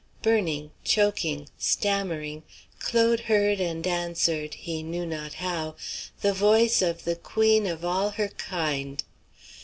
[0.23, 2.41] Burning, choking, stammering,
[2.79, 5.75] Claude heard and answered, he knew not how,
[6.21, 9.03] the voice of the queen of all her kind.